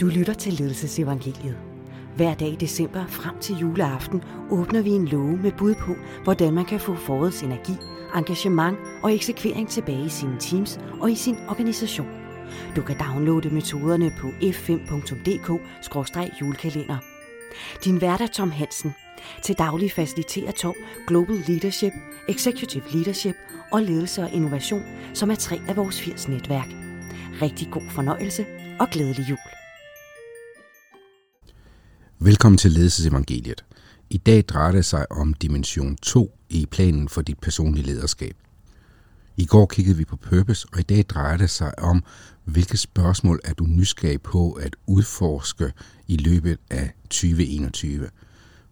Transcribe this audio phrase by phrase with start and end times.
[0.00, 1.56] Du lytter til Ledelsesevangeliet.
[2.16, 6.54] Hver dag i december frem til juleaften åbner vi en låge med bud på, hvordan
[6.54, 7.72] man kan få forårets energi,
[8.16, 12.08] engagement og eksekvering tilbage i sine teams og i sin organisation.
[12.76, 16.96] Du kan downloade metoderne på f5.dk-julekalender.
[17.84, 18.94] Din vært er Tom Hansen.
[19.42, 20.74] Til daglig faciliterer Tom
[21.06, 21.92] Global Leadership,
[22.28, 23.34] Executive Leadership
[23.72, 24.82] og Ledelse og Innovation,
[25.14, 26.68] som er tre af vores 80 netværk.
[27.42, 28.46] Rigtig god fornøjelse
[28.78, 29.59] og glædelig jul.
[32.22, 33.64] Velkommen til Ledelsesevangeliet.
[34.10, 38.36] I dag drejer det sig om dimension 2 i planen for dit personlige lederskab.
[39.36, 42.04] I går kiggede vi på purpose, og i dag drejer det sig om,
[42.44, 45.72] hvilke spørgsmål er du nysgerrig på at udforske
[46.06, 48.08] i løbet af 2021.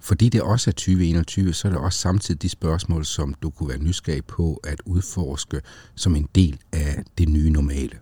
[0.00, 3.68] Fordi det også er 2021, så er det også samtidig de spørgsmål, som du kunne
[3.68, 5.60] være nysgerrig på at udforske
[5.94, 7.98] som en del af det nye normale.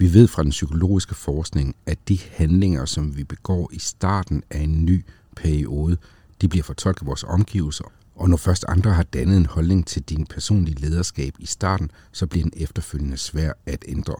[0.00, 4.58] Vi ved fra den psykologiske forskning, at de handlinger, som vi begår i starten af
[4.58, 5.04] en ny
[5.36, 5.96] periode,
[6.40, 7.84] de bliver fortolket af vores omgivelser,
[8.14, 12.26] og når først andre har dannet en holdning til din personlige lederskab i starten, så
[12.26, 14.14] bliver den efterfølgende svær at ændre.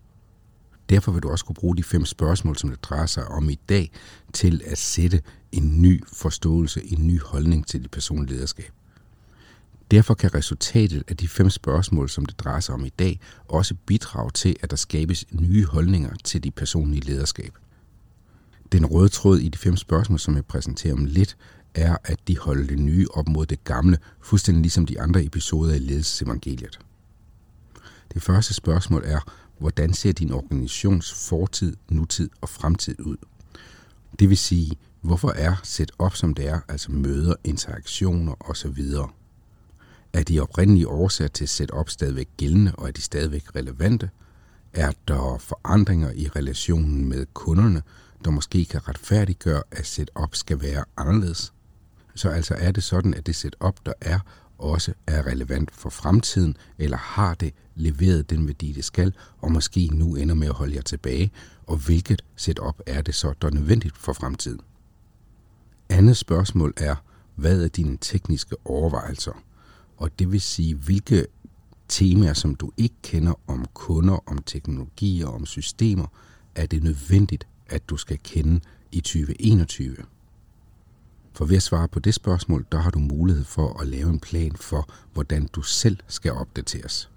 [0.89, 3.58] Derfor vil du også kunne bruge de fem spørgsmål, som det drejer sig om i
[3.69, 3.91] dag,
[4.33, 8.73] til at sætte en ny forståelse, en ny holdning til dit personlige lederskab.
[9.91, 13.74] Derfor kan resultatet af de fem spørgsmål, som det drejer sig om i dag, også
[13.86, 17.55] bidrage til, at der skabes nye holdninger til dit personlige lederskab.
[18.72, 21.36] Den røde tråd i de fem spørgsmål, som jeg præsenterer om lidt,
[21.74, 25.74] er, at de holder det nye op mod det gamle, fuldstændig ligesom de andre episoder
[25.74, 26.78] i ledelsesevangeliet.
[28.14, 29.20] Det første spørgsmål er,
[29.58, 33.16] hvordan ser din organisations fortid, nutid og fremtid ud?
[34.18, 38.84] Det vil sige, hvorfor er set op som det er, altså møder, interaktioner osv.
[40.12, 44.11] Er de oprindelige årsager til setup stadigvæk gældende, og er de stadigvæk relevante?
[44.73, 47.83] Er der forandringer i relationen med kunderne,
[48.24, 51.52] der måske kan retfærdiggøre, at setup skal være anderledes?
[52.14, 54.18] Så altså er det sådan, at det setup, der er,
[54.58, 59.86] også er relevant for fremtiden, eller har det leveret den værdi, det skal, og måske
[59.92, 61.30] nu ender med at holde jer tilbage,
[61.67, 64.61] og hvilket setup er det så, der er nødvendigt for fremtiden?
[65.89, 66.96] Andet spørgsmål er,
[67.34, 69.33] hvad er dine tekniske overvejelser?
[70.00, 71.27] Og det vil sige, hvilke
[71.88, 76.06] temaer, som du ikke kender om kunder, om teknologier, om systemer,
[76.55, 78.60] er det nødvendigt, at du skal kende
[78.92, 79.96] i 2021.
[81.33, 84.20] For ved at svare på det spørgsmål, der har du mulighed for at lave en
[84.20, 87.10] plan for, hvordan du selv skal opdateres.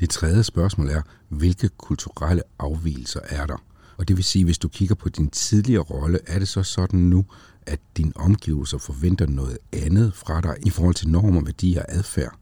[0.00, 3.62] Det tredje spørgsmål er, hvilke kulturelle afvielser er der?
[3.96, 7.00] Og det vil sige, hvis du kigger på din tidligere rolle, er det så sådan
[7.00, 7.24] nu,
[7.66, 12.38] at din omgivelser forventer noget andet fra dig i forhold til normer, værdier og adfærd?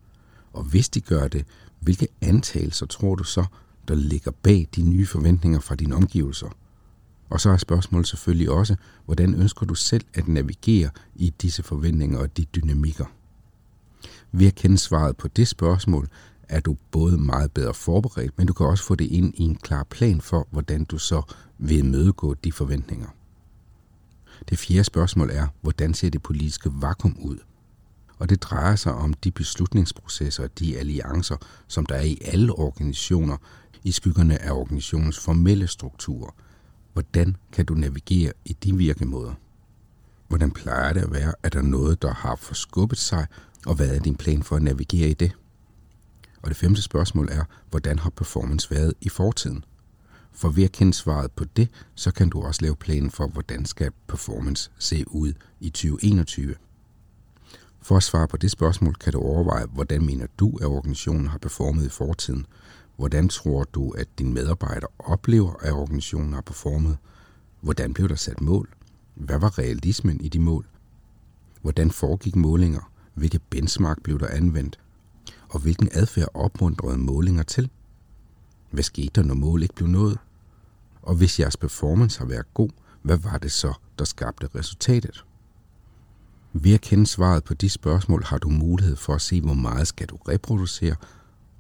[0.53, 1.44] Og hvis de gør det,
[1.81, 3.44] hvilke antagelser tror du så,
[3.88, 6.48] der ligger bag de nye forventninger fra dine omgivelser?
[7.31, 12.19] Og så er spørgsmålet selvfølgelig også, hvordan ønsker du selv at navigere i disse forventninger
[12.19, 13.04] og de dynamikker?
[14.32, 16.09] Ved at kende svaret på det spørgsmål,
[16.49, 19.56] er du både meget bedre forberedt, men du kan også få det ind i en
[19.56, 21.22] klar plan for, hvordan du så
[21.59, 23.09] vil mødegå de forventninger.
[24.49, 27.38] Det fjerde spørgsmål er, hvordan ser det politiske vakuum ud?
[28.19, 31.37] Og det drejer sig om de beslutningsprocesser og de alliancer,
[31.69, 33.37] som der er i alle organisationer,
[33.84, 36.31] i skyggerne af organisationens formelle strukturer.
[36.93, 39.34] Hvordan kan du navigere i de virkemåder?
[40.28, 41.33] Hvordan plejer det at være?
[41.43, 43.27] Er der noget, der har forskubbet sig?
[43.66, 45.33] Og hvad er din plan for at navigere i det?
[46.44, 49.65] Og det femte spørgsmål er, hvordan har performance været i fortiden?
[50.32, 53.66] For ved at kende svaret på det, så kan du også lave planen for, hvordan
[53.66, 56.54] skal performance se ud i 2021.
[57.83, 61.38] For at svare på det spørgsmål, kan du overveje, hvordan mener du, at organisationen har
[61.38, 62.47] performet i fortiden?
[62.97, 66.97] Hvordan tror du, at dine medarbejdere oplever, at organisationen har performet?
[67.60, 68.69] Hvordan blev der sat mål?
[69.15, 70.66] Hvad var realismen i de mål?
[71.63, 72.91] Hvordan foregik målinger?
[73.15, 74.78] Hvilke benchmark blev der anvendt?
[75.54, 77.71] Og hvilken adfærd opmuntrede målinger til?
[78.71, 80.18] Hvad skete der, når mål ikke blev nået?
[81.03, 82.71] Og hvis jeres performance har været god,
[83.03, 85.24] hvad var det så, der skabte resultatet?
[86.53, 89.89] Ved at kende svaret på de spørgsmål har du mulighed for at se, hvor meget
[89.89, 90.97] skal du reproducere,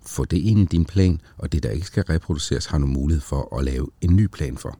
[0.06, 3.20] få det ind i din plan, og det, der ikke skal reproduceres, har du mulighed
[3.20, 4.78] for at lave en ny plan for.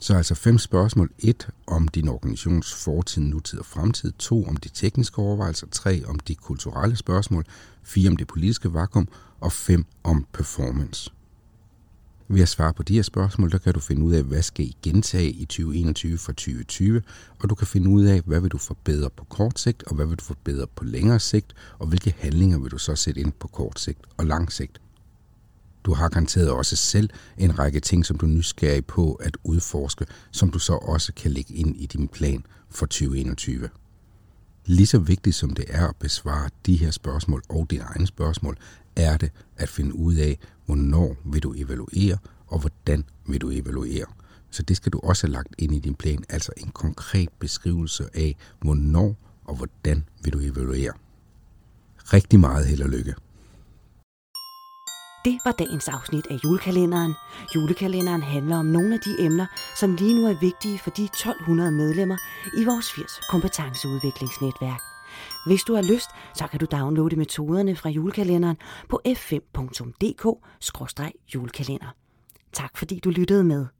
[0.00, 1.10] Så altså fem spørgsmål.
[1.18, 4.12] Et om din organisations fortid, nutid og fremtid.
[4.12, 5.66] To om de tekniske overvejelser.
[5.70, 7.44] Tre om de kulturelle spørgsmål.
[7.82, 9.08] Fire om det politiske vakuum.
[9.40, 11.10] Og fem om performance.
[12.28, 14.66] Ved at svare på de her spørgsmål, der kan du finde ud af, hvad skal
[14.66, 17.02] I gentage i 2021 fra 2020,
[17.38, 20.06] og du kan finde ud af, hvad vil du forbedre på kort sigt, og hvad
[20.06, 23.48] vil du forbedre på længere sigt, og hvilke handlinger vil du så sætte ind på
[23.48, 24.80] kort sigt og lang sigt.
[25.84, 30.06] Du har garanteret også selv en række ting, som du er nysgerrig på at udforske,
[30.30, 33.68] som du så også kan lægge ind i din plan for 2021.
[34.66, 38.56] Lige så vigtigt som det er at besvare de her spørgsmål og dine egne spørgsmål,
[38.96, 44.06] er det at finde ud af, hvornår vil du evaluere, og hvordan vil du evaluere.
[44.50, 48.08] Så det skal du også have lagt ind i din plan, altså en konkret beskrivelse
[48.14, 50.92] af, hvornår og hvordan vil du evaluere.
[51.96, 53.14] Rigtig meget held og lykke.
[55.24, 57.14] Det var dagens afsnit af julekalenderen.
[57.54, 61.70] Julekalenderen handler om nogle af de emner, som lige nu er vigtige for de 1200
[61.70, 62.16] medlemmer
[62.56, 64.80] i vores 80 kompetenceudviklingsnetværk.
[65.46, 68.56] Hvis du har lyst, så kan du downloade metoderne fra julekalenderen
[68.88, 71.94] på f5.dk-julekalender.
[72.52, 73.66] Tak fordi du lyttede med.